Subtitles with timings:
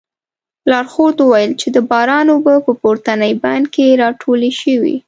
[0.71, 4.95] لارښود وویل چې د باران اوبه په پورتني بند کې راټولې شوې.